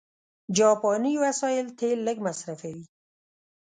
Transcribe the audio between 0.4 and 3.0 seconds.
جاپاني وسایل تېل لږ مصرفوي.